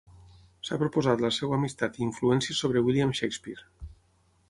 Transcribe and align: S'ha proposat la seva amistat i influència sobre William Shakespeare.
S'ha 0.69 0.77
proposat 0.83 1.21
la 1.25 1.31
seva 1.37 1.55
amistat 1.59 2.01
i 2.01 2.05
influència 2.07 2.59
sobre 2.63 2.85
William 2.89 3.17
Shakespeare. 3.21 3.73